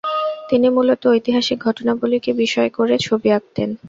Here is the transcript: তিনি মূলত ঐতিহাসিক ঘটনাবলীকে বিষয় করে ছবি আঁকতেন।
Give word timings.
তিনি 0.49 0.67
মূলত 0.69 1.01
ঐতিহাসিক 1.07 1.57
ঘটনাবলীকে 1.63 2.31
বিষয় 2.33 2.69
করে 2.69 2.95
ছবি 2.97 3.29
আঁকতেন। 3.31 3.69